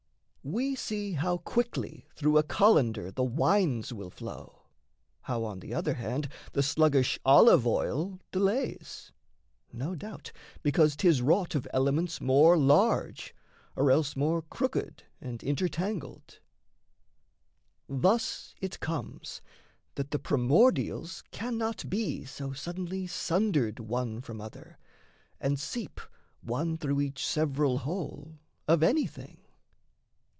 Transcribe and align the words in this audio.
We 0.43 0.73
see 0.73 1.11
how 1.11 1.37
quickly 1.37 2.07
through 2.15 2.39
a 2.39 2.43
colander 2.43 3.11
The 3.11 3.23
wines 3.23 3.93
will 3.93 4.09
flow; 4.09 4.63
how, 5.21 5.43
on 5.43 5.59
the 5.59 5.71
other 5.71 5.93
hand, 5.93 6.29
The 6.53 6.63
sluggish 6.63 7.19
olive 7.23 7.67
oil 7.67 8.19
delays: 8.31 9.11
no 9.71 9.93
doubt, 9.93 10.31
Because 10.63 10.95
'tis 10.95 11.21
wrought 11.21 11.53
of 11.53 11.67
elements 11.71 12.19
more 12.19 12.57
large, 12.57 13.35
Or 13.75 13.91
else 13.91 14.15
more 14.15 14.41
crook'd 14.41 15.03
and 15.21 15.41
intertangled. 15.43 16.39
Thus 17.87 18.55
It 18.59 18.79
comes 18.79 19.43
that 19.93 20.09
the 20.09 20.17
primordials 20.17 21.23
cannot 21.29 21.87
be 21.87 22.25
So 22.25 22.51
suddenly 22.51 23.05
sundered 23.05 23.79
one 23.79 24.21
from 24.21 24.41
other, 24.41 24.79
and 25.39 25.59
seep, 25.59 26.01
One 26.41 26.79
through 26.79 27.01
each 27.01 27.23
several 27.27 27.77
hole 27.77 28.39
of 28.67 28.81
anything. 28.81 29.37